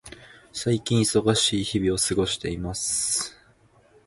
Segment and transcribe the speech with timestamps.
[0.51, 3.37] 最近、忙しい日々を過ごしています。